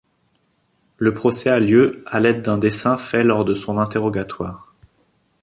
Le 0.97 1.13
procès 1.13 1.51
a 1.51 1.59
lieu 1.59 2.03
à 2.07 2.19
l'aide 2.19 2.41
d'un 2.41 2.57
dessin 2.57 2.97
fait 2.97 3.23
lors 3.23 3.45
de 3.45 3.53
son 3.53 3.77
interrogatoire. 3.77 4.73